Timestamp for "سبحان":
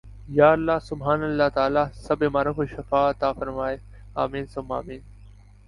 0.79-1.23